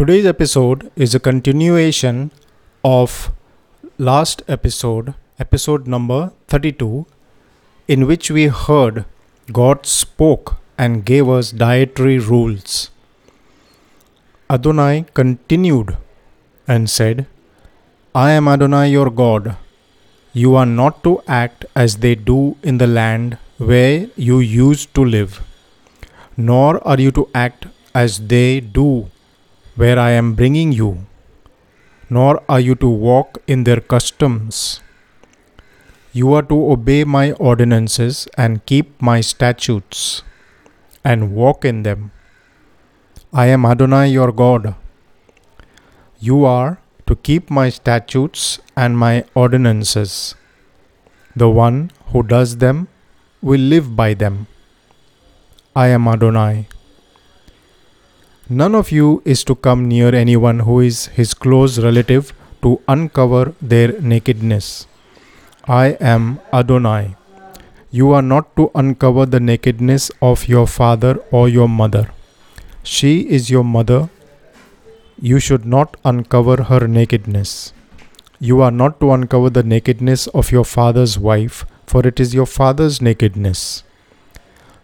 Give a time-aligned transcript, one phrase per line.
[0.00, 2.30] Today's episode is a continuation
[2.82, 3.30] of
[3.98, 7.04] last episode, episode number 32,
[7.86, 9.04] in which we heard
[9.52, 12.88] God spoke and gave us dietary rules.
[14.48, 15.98] Adonai continued
[16.66, 17.26] and said,
[18.14, 19.54] I am Adonai your God.
[20.32, 25.04] You are not to act as they do in the land where you used to
[25.04, 25.42] live,
[26.38, 29.10] nor are you to act as they do
[29.76, 31.06] where I am bringing you,
[32.08, 34.80] nor are you to walk in their customs.
[36.12, 40.22] You are to obey my ordinances and keep my statutes,
[41.04, 42.10] and walk in them.
[43.32, 44.74] I am Adonai your God.
[46.18, 50.34] You are to keep my statutes and my ordinances.
[51.36, 52.88] The one who does them
[53.40, 54.48] will live by them.
[55.74, 56.66] I am Adonai.
[58.52, 62.32] None of you is to come near anyone who is his close relative
[62.62, 64.88] to uncover their nakedness.
[65.68, 67.14] I am Adonai.
[67.92, 72.10] You are not to uncover the nakedness of your father or your mother.
[72.82, 74.10] She is your mother.
[75.22, 77.72] You should not uncover her nakedness.
[78.40, 82.46] You are not to uncover the nakedness of your father's wife, for it is your
[82.46, 83.84] father's nakedness.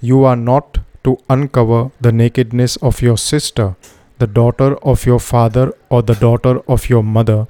[0.00, 3.76] You are not to uncover the nakedness of your sister,
[4.18, 7.46] the daughter of your father or the daughter of your mother,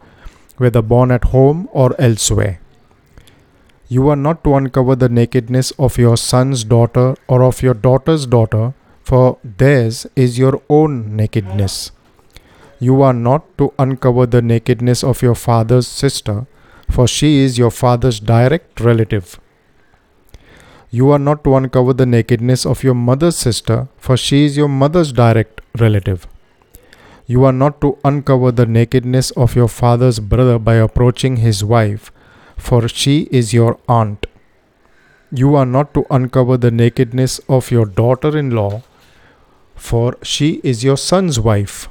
[0.56, 2.60] whether born at home or elsewhere.
[3.88, 8.26] You are not to uncover the nakedness of your son's daughter or of your daughter's
[8.26, 8.72] daughter,
[9.02, 11.90] for theirs is your own nakedness.
[12.78, 16.46] You are not to uncover the nakedness of your father's sister,
[16.88, 19.38] for she is your father's direct relative.
[20.94, 24.68] You are not to uncover the nakedness of your mother's sister, for she is your
[24.68, 26.26] mother's direct relative.
[27.26, 32.12] You are not to uncover the nakedness of your father's brother by approaching his wife,
[32.58, 34.26] for she is your aunt.
[35.30, 38.82] You are not to uncover the nakedness of your daughter in law,
[39.74, 41.88] for she is your son's wife.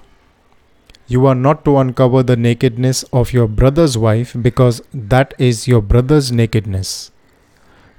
[1.08, 5.82] You are not to uncover the nakedness of your brother's wife, because that is your
[5.82, 7.10] brother's nakedness.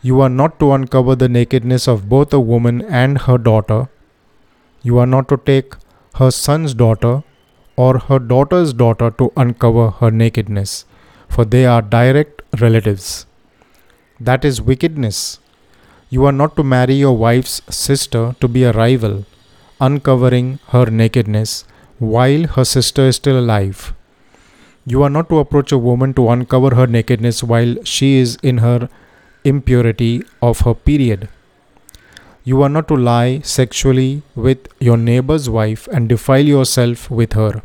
[0.04, 3.88] You are not to uncover the nakedness of both a woman and her daughter.
[4.82, 5.74] You are not to take
[6.14, 7.22] her son's daughter
[7.76, 10.86] or her daughter's daughter to uncover her nakedness,
[11.28, 13.26] for they are direct relatives.
[14.18, 15.38] That is wickedness.
[16.10, 19.24] You are not to marry your wife's sister to be a rival,
[19.80, 21.64] uncovering her nakedness
[22.00, 23.94] while her sister is still alive.
[24.84, 28.58] You are not to approach a woman to uncover her nakedness while she is in
[28.58, 28.88] her
[29.44, 31.28] impurity of her period.
[32.44, 37.62] You are not to lie sexually with your neighbor's wife and defile yourself with her.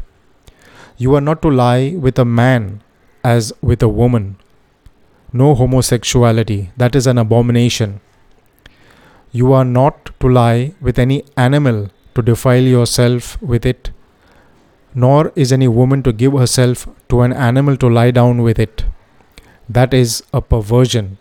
[0.97, 2.81] You are not to lie with a man
[3.23, 4.37] as with a woman.
[5.33, 8.01] No homosexuality, that is an abomination.
[9.31, 13.91] You are not to lie with any animal to defile yourself with it,
[14.95, 18.85] nor is any woman to give herself to an animal to lie down with it.
[19.67, 21.17] That is a perversion.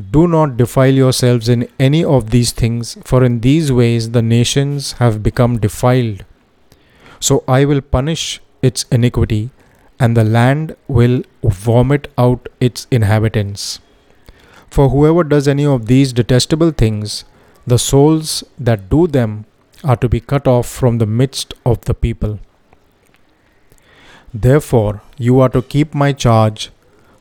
[0.00, 4.92] Do not defile yourselves in any of these things, for in these ways the nations
[4.92, 6.24] have become defiled.
[7.20, 9.50] So I will punish its iniquity,
[10.00, 13.80] and the land will vomit out its inhabitants.
[14.70, 17.24] For whoever does any of these detestable things,
[17.66, 19.44] the souls that do them
[19.84, 22.38] are to be cut off from the midst of the people.
[24.32, 26.70] Therefore, you are to keep my charge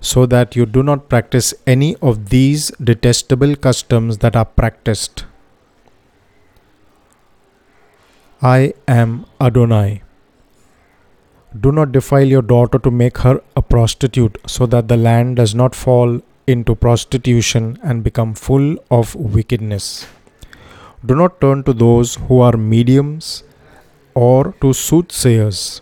[0.01, 5.25] so that you do not practice any of these detestable customs that are practiced.
[8.41, 10.01] I am Adonai.
[11.59, 15.53] Do not defile your daughter to make her a prostitute, so that the land does
[15.53, 20.07] not fall into prostitution and become full of wickedness.
[21.05, 23.43] Do not turn to those who are mediums
[24.15, 25.81] or to soothsayers.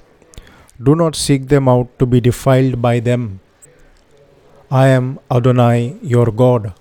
[0.84, 3.40] Do not seek them out to be defiled by them
[4.72, 6.74] I am Adonai your God.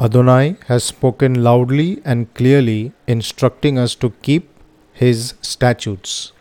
[0.00, 4.48] Adonai has spoken loudly and clearly, instructing us to keep
[4.92, 6.32] his statutes.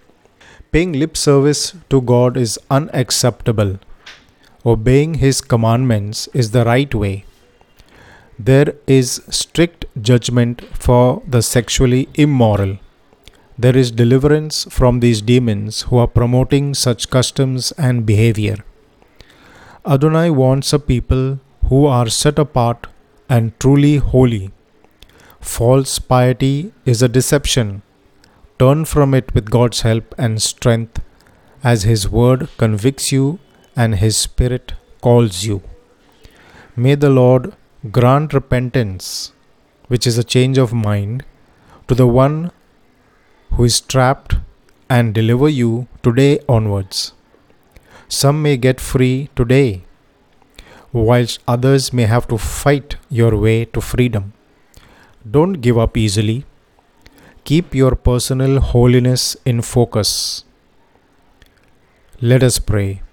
[0.72, 3.78] Paying lip service to God is unacceptable.
[4.66, 7.26] Obeying his commandments is the right way.
[8.40, 12.80] There is strict judgment for the sexually immoral.
[13.60, 18.64] There is deliverance from these demons who are promoting such customs and behavior.
[19.88, 22.88] Adonai wants a people who are set apart
[23.30, 24.52] and truly holy.
[25.40, 27.82] False piety is a deception.
[28.60, 31.02] turn from it with God's help and strength
[31.64, 33.40] as His Word convicts you
[33.74, 35.62] and His Spirit calls you.
[36.76, 37.54] May the Lord
[37.90, 39.32] grant repentance,
[39.88, 41.24] which is a change of mind,
[41.88, 42.52] to the one
[43.54, 44.36] who is trapped
[44.90, 47.14] and deliver you today onwards.
[48.10, 49.84] Some may get free today,
[50.92, 54.34] whilst others may have to fight your way to freedom.
[55.30, 56.44] Don't give up easily.
[57.44, 60.44] Keep your personal holiness in focus.
[62.20, 63.04] Let us pray.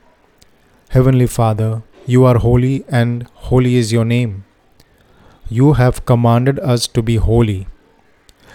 [0.88, 4.44] Heavenly Father, you are holy and holy is your name.
[5.50, 7.66] You have commanded us to be holy.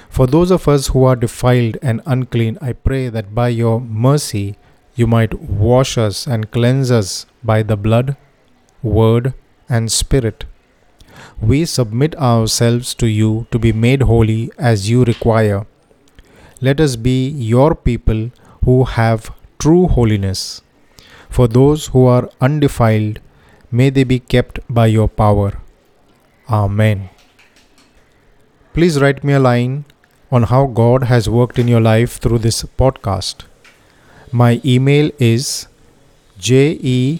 [0.10, 4.58] For those of us who are defiled and unclean, I pray that by your mercy
[4.96, 8.16] you might wash us and cleanse us by the blood,
[8.84, 9.34] word,
[9.70, 10.46] and spirit.
[11.40, 15.66] We submit ourselves to you to be made holy as you require.
[16.60, 18.32] Let us be your people
[18.66, 20.62] who have true holiness.
[21.30, 23.20] For those who are undefiled,
[23.72, 25.54] may they be kept by your power.
[26.50, 27.10] Amen.
[28.74, 29.86] Please write me a line
[30.32, 33.46] on how God has worked in your life through this podcast.
[34.32, 35.68] My email is
[36.40, 37.20] jeff0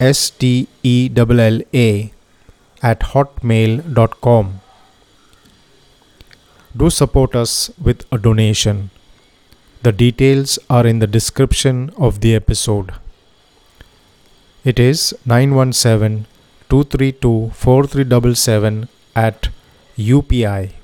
[0.00, 1.70] stella
[2.82, 4.60] at hotmail.com.
[6.76, 8.90] Do support us with a donation.
[9.82, 12.92] The details are in the description of the episode.
[14.64, 16.26] It is 917
[16.68, 19.48] 232 4377 at
[19.96, 20.83] UPI.